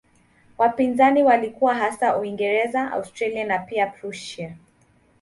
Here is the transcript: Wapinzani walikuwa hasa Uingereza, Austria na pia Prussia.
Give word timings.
Wapinzani 0.57 1.23
walikuwa 1.23 1.73
hasa 1.75 2.17
Uingereza, 2.17 2.91
Austria 2.91 3.45
na 3.45 3.59
pia 3.59 3.87
Prussia. 3.87 4.55